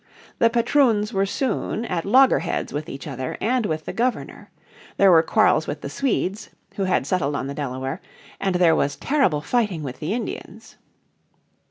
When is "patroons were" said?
0.49-1.27